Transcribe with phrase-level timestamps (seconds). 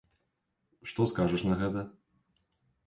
[0.93, 1.87] Што скажаш на гэта?